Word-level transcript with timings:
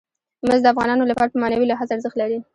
مس 0.47 0.59
د 0.63 0.67
افغانانو 0.73 1.09
لپاره 1.11 1.31
په 1.31 1.39
معنوي 1.41 1.65
لحاظ 1.67 1.87
ارزښت 1.91 2.15
لري. 2.21 2.39